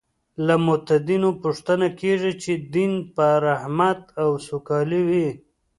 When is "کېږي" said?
1.99-2.33